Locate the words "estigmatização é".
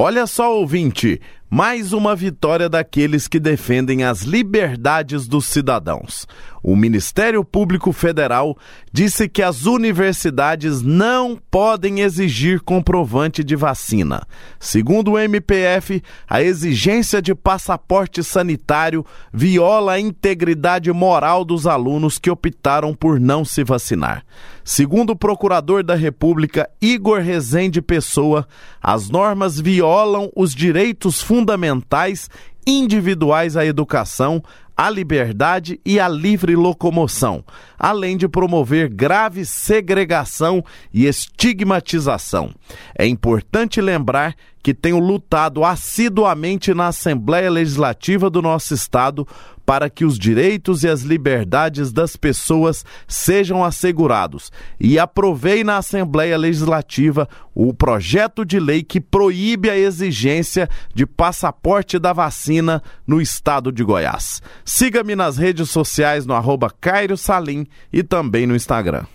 41.06-43.04